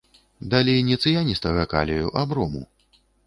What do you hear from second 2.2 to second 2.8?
а брому.